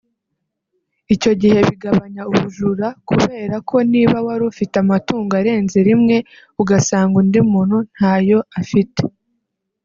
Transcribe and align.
Icyo 1.15 1.31
gihe 1.41 1.57
bigabanya 1.67 2.21
ubujura 2.31 2.87
kubera 3.07 3.55
ko 3.69 3.75
niba 3.91 4.17
wari 4.25 4.43
ufite 4.51 4.75
amatungo 4.83 5.31
arenze 5.41 5.77
rimwe 5.87 6.17
ugasanga 6.61 7.15
undi 7.21 7.39
muntu 7.51 7.77
nta 7.95 8.15
yo 8.29 8.39
afite 8.61 9.03